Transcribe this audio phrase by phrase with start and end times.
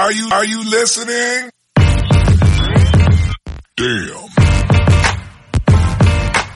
[0.00, 1.50] Are you, are you listening?
[3.76, 4.28] Damn.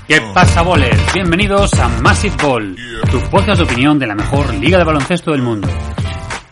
[0.07, 1.13] ¿Qué pasa, bowlers?
[1.13, 2.77] Bienvenidos a Massive Ball,
[3.11, 5.67] tu podcast de opinión de la mejor liga de baloncesto del mundo.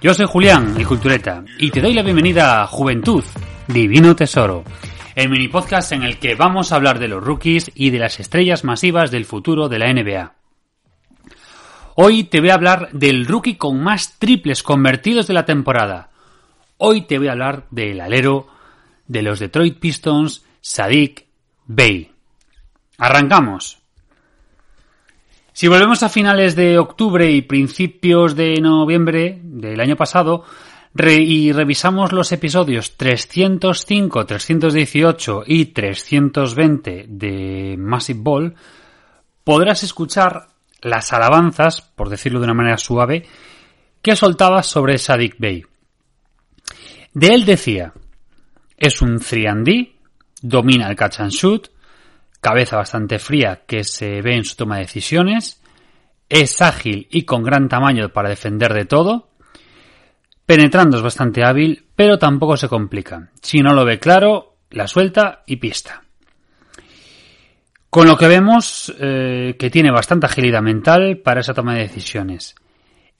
[0.03, 3.23] Yo soy Julián, el Cultureta, y te doy la bienvenida a Juventud,
[3.69, 4.65] Divino Tesoro,
[5.15, 8.19] el mini podcast en el que vamos a hablar de los rookies y de las
[8.19, 10.35] estrellas masivas del futuro de la NBA.
[11.95, 16.10] Hoy te voy a hablar del rookie con más triples convertidos de la temporada.
[16.83, 18.47] Hoy te voy a hablar del alero
[19.07, 21.27] de los Detroit Pistons, Sadiq
[21.67, 22.11] Bey.
[22.97, 23.83] Arrancamos.
[25.53, 30.47] Si volvemos a finales de octubre y principios de noviembre del año pasado
[30.97, 38.55] y revisamos los episodios 305, 318 y 320 de Massive Ball,
[39.45, 40.49] podrás escuchar
[40.81, 43.27] las alabanzas, por decirlo de una manera suave,
[44.01, 45.65] que soltaba sobre Sadiq Bey.
[47.13, 47.93] De él decía,
[48.77, 49.93] es un 3D,
[50.43, 51.69] domina el catch and shoot,
[52.41, 55.61] cabeza bastante fría que se ve en su toma de decisiones,
[56.29, 59.31] es ágil y con gran tamaño para defender de todo,
[60.47, 63.31] penetrando es bastante hábil, pero tampoco se complica.
[63.43, 66.03] Si no lo ve claro, la suelta y pista.
[67.91, 72.55] Con lo que vemos eh, que tiene bastante agilidad mental para esa toma de decisiones.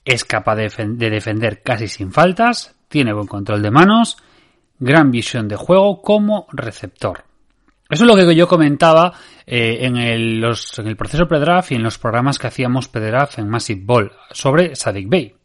[0.05, 4.17] Es capaz de, defen- de defender casi sin faltas, tiene buen control de manos,
[4.77, 7.23] gran visión de juego como receptor.
[7.89, 9.13] Eso es lo que yo comentaba
[9.45, 10.41] eh, en, el,
[10.97, 15.35] proceso pre-draft y en los programas que hacíamos pre-draft en Massive Ball sobre Sadik Bey.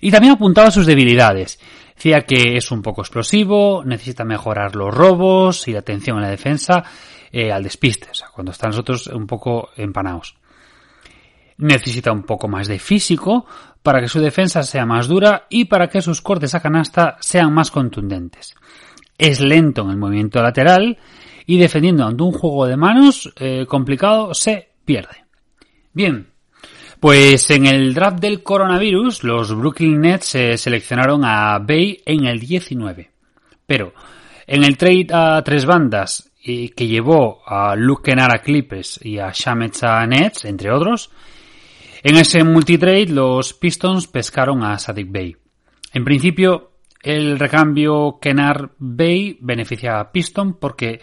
[0.00, 1.58] Y también apuntaba sus debilidades.
[1.94, 6.30] Decía que es un poco explosivo, necesita mejorar los robos y la atención en la
[6.30, 6.84] defensa
[7.32, 10.36] eh, al despiste, o sea, cuando están nosotros un poco empanados.
[11.58, 13.46] Necesita un poco más de físico
[13.82, 17.52] para que su defensa sea más dura y para que sus cortes a canasta sean
[17.52, 18.54] más contundentes.
[19.16, 20.98] Es lento en el movimiento lateral
[21.46, 25.24] y defendiendo ante un juego de manos eh, complicado se pierde.
[25.92, 26.28] Bien,
[27.00, 32.40] pues en el draft del coronavirus, los Brooklyn Nets eh, seleccionaron a Bay en el
[32.40, 33.10] 19.
[33.66, 33.94] Pero
[34.46, 39.18] en el trade a tres bandas eh, que llevó a Luke Kennard a Clippers y
[39.18, 41.10] a Shamet a Nets, entre otros,
[42.02, 45.36] en ese multitrade los Pistons pescaron a Sadik Bay.
[45.92, 46.72] En principio,
[47.02, 51.00] el recambio Kennard Bay beneficia a Piston porque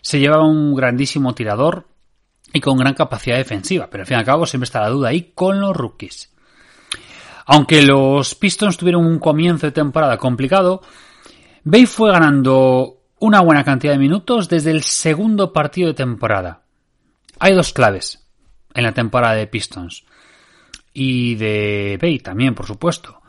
[0.00, 1.88] se llevaba un grandísimo tirador
[2.52, 5.08] y con gran capacidad defensiva, pero al fin y al cabo siempre está la duda
[5.08, 6.32] ahí con los rookies.
[7.46, 10.82] Aunque los Pistons tuvieron un comienzo de temporada complicado,
[11.62, 16.62] Bay fue ganando una buena cantidad de minutos desde el segundo partido de temporada.
[17.38, 18.26] Hay dos claves
[18.72, 20.04] en la temporada de Pistons
[20.94, 23.20] y de Bay también, por supuesto.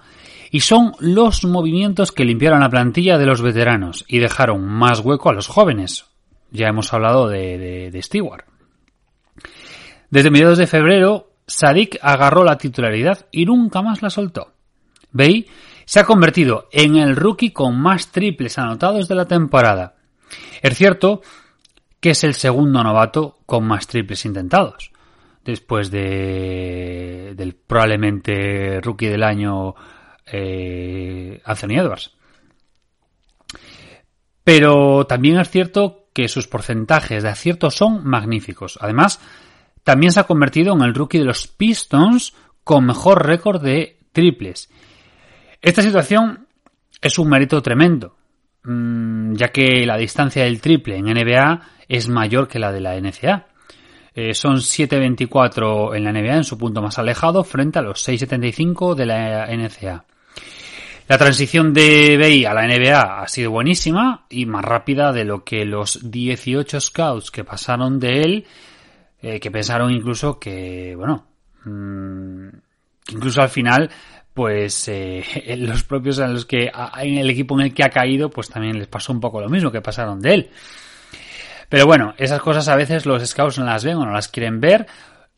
[0.51, 5.29] Y son los movimientos que limpiaron la plantilla de los veteranos y dejaron más hueco
[5.29, 6.05] a los jóvenes.
[6.51, 8.45] Ya hemos hablado de, de, de Stewart.
[10.09, 14.53] Desde mediados de febrero, Sadik agarró la titularidad y nunca más la soltó.
[15.11, 15.47] Bay
[15.85, 19.95] se ha convertido en el rookie con más triples anotados de la temporada.
[20.61, 21.21] Es cierto
[21.99, 24.91] que es el segundo novato con más triples intentados,
[25.45, 29.75] después de del probablemente rookie del año
[30.25, 32.11] eh, Anthony Edwards.
[34.43, 38.77] Pero también es cierto que sus porcentajes de acierto son magníficos.
[38.81, 39.19] Además,
[39.83, 44.69] también se ha convertido en el rookie de los Pistons con mejor récord de triples.
[45.61, 46.47] Esta situación
[47.01, 48.15] es un mérito tremendo,
[48.63, 52.95] mm, ya que la distancia del triple en NBA es mayor que la de la
[52.95, 53.47] NCA.
[54.17, 58.95] Eh, son 7.24 en la NBA en su punto más alejado frente a los 6.75
[58.95, 60.05] de la NCA.
[61.09, 65.43] La transición de Bay a la NBA ha sido buenísima y más rápida de lo
[65.43, 68.47] que los 18 scouts que pasaron de él,
[69.21, 71.27] eh, que pensaron incluso que, bueno,
[71.65, 72.47] mmm,
[73.11, 73.91] incluso al final,
[74.33, 75.23] pues eh,
[75.59, 76.71] los propios en los que
[77.01, 79.49] en el equipo en el que ha caído, pues también les pasó un poco lo
[79.49, 80.49] mismo que pasaron de él.
[81.69, 84.59] Pero bueno, esas cosas a veces los scouts no las ven o no las quieren
[84.59, 84.85] ver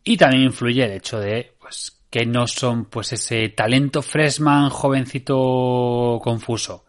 [0.03, 6.19] y también influye el hecho de, pues, que no son pues ese talento freshman jovencito
[6.21, 6.85] confuso.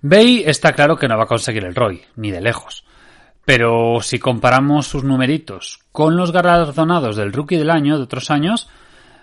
[0.00, 2.84] Bay está claro que no va a conseguir el Roy, ni de lejos.
[3.44, 8.68] Pero si comparamos sus numeritos con los galardonados del rookie del año de otros años,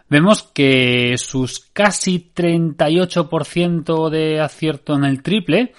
[0.09, 5.73] vemos que sus casi 38% de acierto en el triple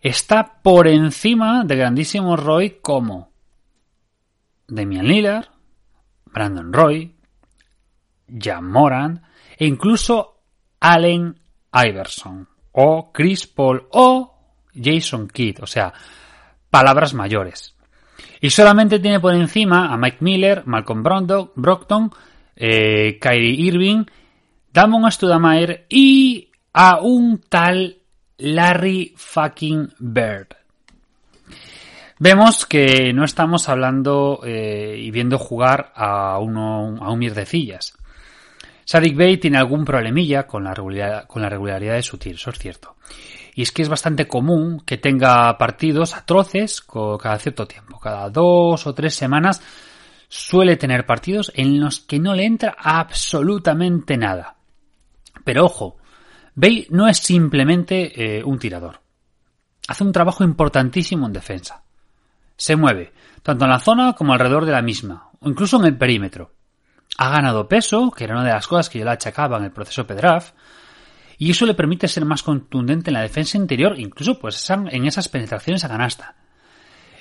[0.00, 3.32] está por encima de grandísimos Roy como
[4.68, 5.48] Damian Lillard,
[6.26, 7.14] Brandon Roy,
[8.28, 9.22] Jan Moran
[9.58, 10.42] e incluso
[10.80, 11.38] Allen
[11.72, 14.36] Iverson o Chris Paul o
[14.74, 15.92] Jason Kidd, o sea,
[16.70, 17.76] palabras mayores.
[18.40, 22.10] Y solamente tiene por encima a Mike Miller, Malcolm Brockton,
[22.56, 24.04] eh, Kyrie Irving,
[24.72, 27.99] Damon Studamayer y a un tal
[28.40, 30.48] Larry fucking Bird.
[32.18, 37.96] Vemos que no estamos hablando eh, y viendo jugar a, uno, a un mierdecillas.
[38.84, 42.50] Sadik Bey tiene algún problemilla con la, regularidad, con la regularidad de su tiro, eso
[42.50, 42.96] es cierto.
[43.54, 47.98] Y es que es bastante común que tenga partidos atroces cada cierto tiempo.
[47.98, 49.62] Cada dos o tres semanas
[50.28, 54.56] suele tener partidos en los que no le entra absolutamente nada.
[55.44, 55.99] Pero ojo,
[56.54, 59.00] Bey no es simplemente eh, un tirador.
[59.88, 61.82] Hace un trabajo importantísimo en defensa.
[62.56, 63.12] Se mueve,
[63.42, 66.52] tanto en la zona como alrededor de la misma, o incluso en el perímetro.
[67.18, 69.72] Ha ganado peso, que era una de las cosas que yo le achacaba en el
[69.72, 70.52] proceso Pedraf,
[71.38, 75.28] y eso le permite ser más contundente en la defensa interior, incluso pues en esas
[75.28, 76.36] penetraciones a canasta.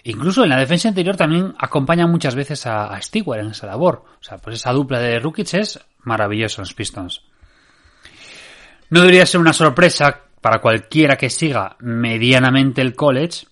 [0.04, 4.04] Incluso en la defensa interior también acompaña muchas veces a, a Stewart en esa labor.
[4.20, 7.24] O sea, pues esa dupla de rookies es maravillosa en los Pistons.
[8.90, 13.46] No debería ser una sorpresa para cualquiera que siga medianamente el college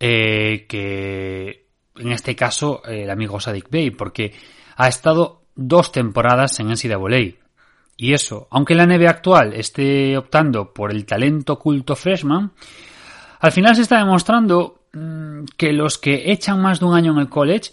[0.00, 1.66] eh, que
[1.96, 4.32] en este caso el amigo Sadik Bey, porque
[4.76, 7.34] ha estado dos temporadas en NCAA.
[7.96, 12.52] Y eso, aunque la NBA actual esté optando por el talento oculto freshman,
[13.40, 17.18] al final se está demostrando mm, que los que echan más de un año en
[17.18, 17.72] el college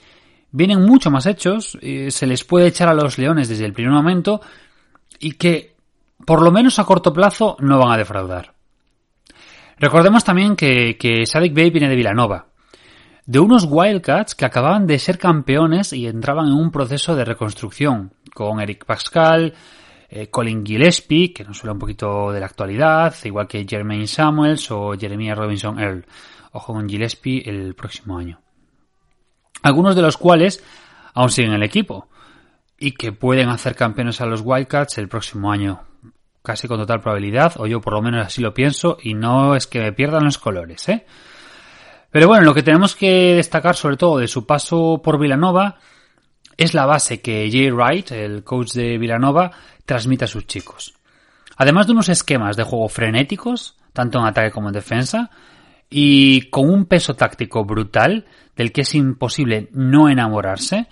[0.50, 4.42] vienen mucho más hechos, se les puede echar a los leones desde el primer momento
[5.20, 5.75] y que
[6.26, 8.54] por lo menos a corto plazo no van a defraudar.
[9.78, 12.48] Recordemos también que, que Sadik Bey viene de Villanova,
[13.26, 18.14] de unos Wildcats que acababan de ser campeones y entraban en un proceso de reconstrucción,
[18.34, 19.54] con Eric Pascal,
[20.10, 24.70] eh, Colin Gillespie, que nos suena un poquito de la actualidad, igual que Jermaine Samuels
[24.72, 26.06] o Jeremiah Robinson Earl.
[26.52, 28.40] Ojo con Gillespie el próximo año.
[29.62, 30.64] Algunos de los cuales
[31.14, 32.08] aún siguen en el equipo
[32.78, 35.84] y que pueden hacer campeones a los Wildcats el próximo año
[36.46, 39.68] casi con total probabilidad, o yo por lo menos así lo pienso, y no es
[39.68, 41.06] que me pierdan los colores, ¿eh?
[42.12, 45.80] Pero bueno, lo que tenemos que destacar sobre todo de su paso por Villanova
[46.56, 49.52] es la base que Jay Wright, el coach de Villanova,
[49.86, 50.94] transmite a sus chicos.
[51.58, 55.30] Además de unos esquemas de juego frenéticos, tanto en ataque como en defensa,
[55.90, 58.26] y con un peso táctico brutal
[58.56, 60.88] del que es imposible no enamorarse,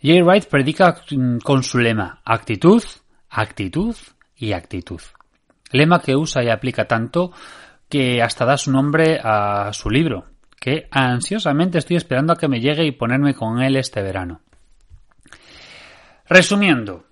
[0.00, 1.02] Jay Wright predica
[1.42, 2.82] con su lema actitud,
[3.30, 3.96] actitud
[4.36, 5.00] y actitud.
[5.72, 7.32] Lema que usa y aplica tanto
[7.88, 10.26] que hasta da su nombre a su libro,
[10.60, 14.40] que ansiosamente estoy esperando a que me llegue y ponerme con él este verano.
[16.28, 17.06] Resumiendo,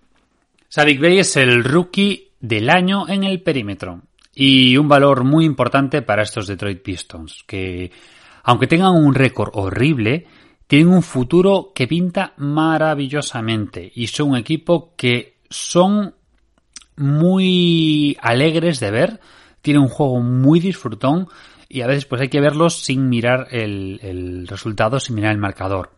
[0.69, 4.03] Sadik Bey es el rookie del año en el perímetro
[4.35, 7.91] y un valor muy importante para estos Detroit Pistons, que
[8.45, 10.27] aunque tengan un récord horrible,
[10.67, 16.15] tienen un futuro que pinta maravillosamente y son un equipo que son
[16.97, 19.21] muy alegres de ver,
[19.63, 21.29] tiene un juego muy disfrutón
[21.69, 25.91] y a veces pues hay que verlos sin mirar el, resultado, sin mirar el marcador.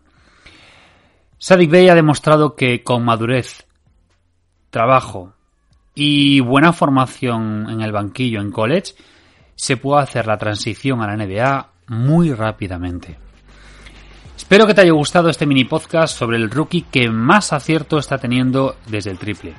[1.38, 3.67] Sadik Bey ha demostrado que con madurez,
[4.71, 5.32] trabajo
[5.94, 8.94] y buena formación en el banquillo en college
[9.54, 13.27] se puede hacer la transición a la NBA muy rápidamente.
[14.49, 18.17] Espero que te haya gustado este mini podcast sobre el rookie que más acierto está
[18.17, 19.52] teniendo desde el triple.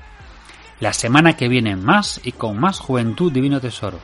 [0.80, 4.00] La semana que viene más y con más juventud divino tesoro.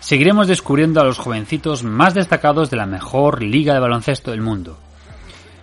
[0.00, 4.76] Seguiremos descubriendo a los jovencitos más destacados de la mejor liga de baloncesto del mundo.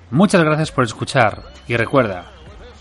[0.10, 2.32] Muchas gracias por escuchar y recuerda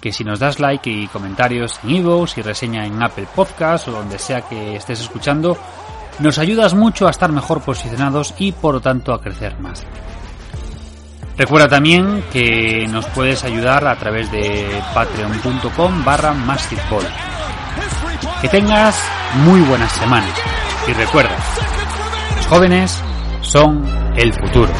[0.01, 3.91] que si nos das like y comentarios en Evox y reseña en Apple Podcast o
[3.91, 5.59] donde sea que estés escuchando,
[6.21, 9.85] nos ayudas mucho a estar mejor posicionados y por lo tanto a crecer más.
[11.39, 16.35] Recuerda también que nos puedes ayudar a través de patreon.com barra
[18.43, 19.01] que tengas
[19.45, 20.33] muy buenas semanas.
[20.89, 21.37] Y recuerda,
[22.37, 23.03] los jóvenes
[23.41, 23.85] son
[24.17, 24.73] el futuro.